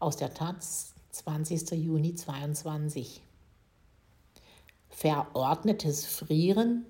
[0.00, 1.72] aus der Taz, 20.
[1.72, 3.22] Juni 2022.
[4.88, 6.86] Verordnetes Frieren.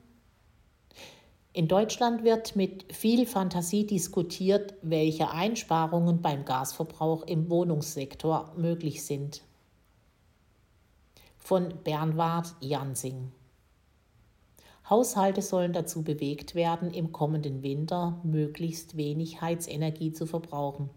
[1.52, 9.42] In Deutschland wird mit viel Fantasie diskutiert, welche Einsparungen beim Gasverbrauch im Wohnungssektor möglich sind.
[11.36, 13.32] Von Bernward Jansing.
[14.88, 20.90] Haushalte sollen dazu bewegt werden, im kommenden Winter möglichst wenig Heizenergie zu verbrauchen.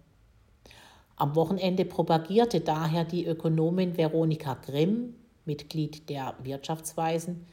[1.24, 7.48] Am Wochenende propagierte daher die Ökonomin Veronika Grimm, Mitglied der Wirtschaftsweisen,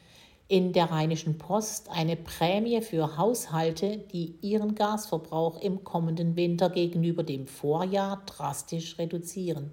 [0.48, 7.22] in der Rheinischen Post eine Prämie für Haushalte, die ihren Gasverbrauch im kommenden Winter gegenüber
[7.22, 9.70] dem Vorjahr drastisch reduzieren.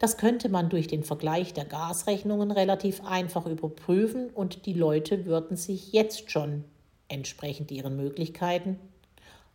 [0.00, 5.56] Das könnte man durch den Vergleich der Gasrechnungen relativ einfach überprüfen und die Leute würden
[5.56, 6.64] sich jetzt schon,
[7.06, 8.80] entsprechend ihren Möglichkeiten,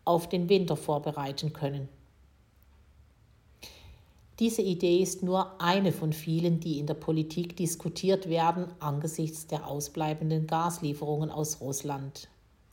[0.06, 1.90] auf den Winter vorbereiten können.
[4.40, 9.68] Diese Idee ist nur eine von vielen, die in der Politik diskutiert werden angesichts der
[9.68, 12.30] ausbleibenden Gaslieferungen aus Russland.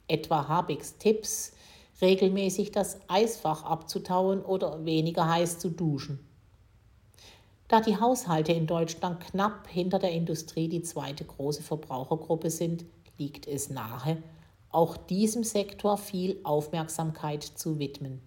[0.07, 1.55] Etwa Habecks Tipps,
[2.01, 6.21] regelmäßig das Eisfach abzutauen oder weniger heiß zu duschen.
[7.67, 12.85] Da die Haushalte in Deutschland knapp hinter der Industrie die zweite große Verbrauchergruppe sind,
[13.19, 14.23] liegt es nahe,
[14.71, 18.21] auch diesem Sektor viel Aufmerksamkeit zu widmen.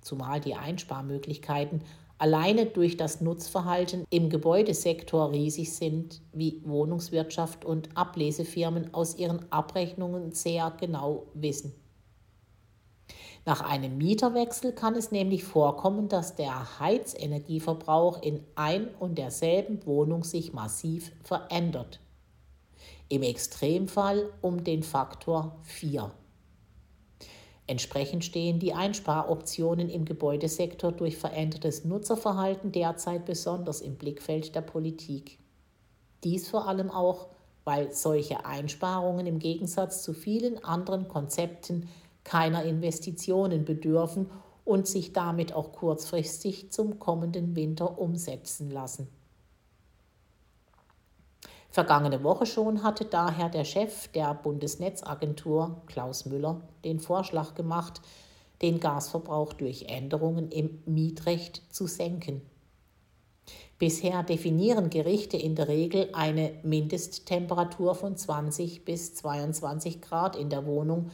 [0.00, 1.82] Zumal die Einsparmöglichkeiten
[2.18, 10.32] alleine durch das Nutzverhalten im Gebäudesektor riesig sind, wie Wohnungswirtschaft und Ablesefirmen aus ihren Abrechnungen
[10.32, 11.74] sehr genau wissen.
[13.44, 20.24] Nach einem Mieterwechsel kann es nämlich vorkommen, dass der Heizenergieverbrauch in ein und derselben Wohnung
[20.24, 22.00] sich massiv verändert.
[23.08, 26.10] Im Extremfall um den Faktor 4.
[27.68, 35.38] Entsprechend stehen die Einsparoptionen im Gebäudesektor durch verändertes Nutzerverhalten derzeit besonders im Blickfeld der Politik.
[36.22, 37.28] Dies vor allem auch,
[37.64, 41.88] weil solche Einsparungen im Gegensatz zu vielen anderen Konzepten
[42.22, 44.30] keiner Investitionen bedürfen
[44.64, 49.08] und sich damit auch kurzfristig zum kommenden Winter umsetzen lassen.
[51.76, 58.00] Vergangene Woche schon hatte daher der Chef der Bundesnetzagentur, Klaus Müller, den Vorschlag gemacht,
[58.62, 62.40] den Gasverbrauch durch Änderungen im Mietrecht zu senken.
[63.78, 70.64] Bisher definieren Gerichte in der Regel eine Mindesttemperatur von 20 bis 22 Grad in der
[70.64, 71.10] Wohnung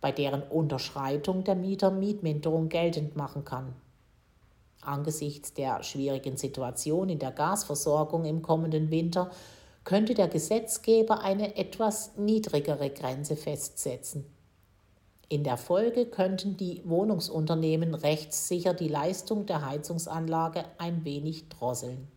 [0.00, 3.76] bei deren Unterschreitung der Mieter Mietminderung geltend machen kann.
[4.80, 9.30] Angesichts der schwierigen Situation in der Gasversorgung im kommenden Winter
[9.84, 14.26] könnte der Gesetzgeber eine etwas niedrigere Grenze festsetzen.
[15.28, 22.08] In der Folge könnten die Wohnungsunternehmen rechtssicher die Leistung der Heizungsanlage ein wenig drosseln.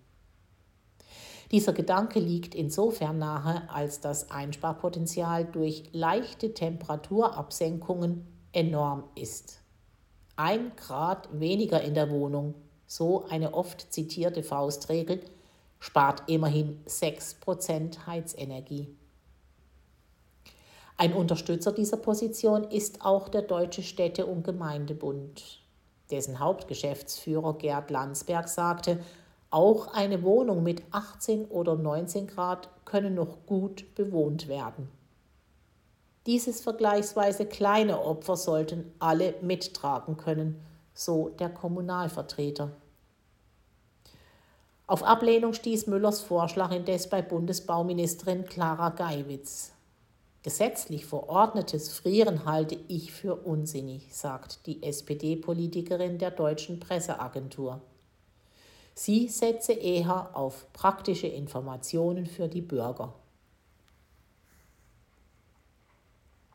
[1.52, 9.62] Dieser Gedanke liegt insofern nahe, als das Einsparpotenzial durch leichte Temperaturabsenkungen enorm ist.
[10.36, 12.56] Ein Grad weniger in der Wohnung,
[12.88, 15.20] so eine oft zitierte Faustregel,
[15.84, 18.96] spart immerhin 6% Heizenergie.
[20.96, 25.60] Ein Unterstützer dieser Position ist auch der Deutsche Städte- und Gemeindebund.
[26.10, 29.04] Dessen Hauptgeschäftsführer Gerd Landsberg sagte,
[29.50, 34.88] auch eine Wohnung mit 18 oder 19 Grad könne noch gut bewohnt werden.
[36.26, 40.62] Dieses vergleichsweise kleine Opfer sollten alle mittragen können,
[40.94, 42.72] so der Kommunalvertreter.
[44.94, 49.72] Auf Ablehnung stieß Müllers Vorschlag indes bei Bundesbauministerin Clara Geiwitz.
[50.44, 57.82] Gesetzlich verordnetes Frieren halte ich für unsinnig, sagt die SPD-Politikerin der deutschen Presseagentur.
[58.94, 63.16] Sie setze eher auf praktische Informationen für die Bürger.